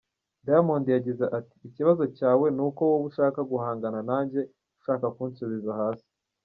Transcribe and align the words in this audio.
Diamond 0.45 0.85
yagize 0.91 1.25
ati, 1.37 1.55
“Ikibazo 1.67 2.03
cyawe 2.17 2.45
ni 2.55 2.61
uko 2.67 2.81
wowe 2.89 3.05
ushaka 3.09 3.39
guhangana 3.51 3.99
nanjye 4.09 4.39
ushaka 4.79 5.05
kunsubiza 5.15 5.71
hasi…. 5.81 6.09